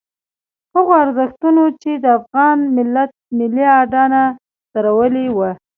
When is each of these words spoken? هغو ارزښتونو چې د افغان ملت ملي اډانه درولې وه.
هغو 0.73 0.93
ارزښتونو 1.03 1.63
چې 1.81 1.91
د 2.03 2.05
افغان 2.19 2.57
ملت 2.75 3.11
ملي 3.37 3.65
اډانه 3.81 4.23
درولې 4.75 5.27
وه. 5.37 5.51